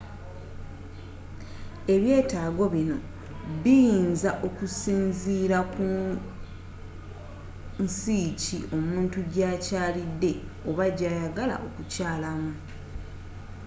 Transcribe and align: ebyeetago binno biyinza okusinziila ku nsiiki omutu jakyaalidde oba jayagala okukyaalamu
ebyeetago 1.93 2.63
binno 2.73 2.97
biyinza 3.63 4.31
okusinziila 4.47 5.59
ku 5.73 5.85
nsiiki 7.85 8.57
omutu 8.77 9.19
jakyaalidde 9.35 10.31
oba 10.69 10.85
jayagala 10.97 11.55
okukyaalamu 11.67 12.51